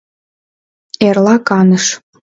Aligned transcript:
Эрла 1.07 1.35
каныш... 1.47 1.85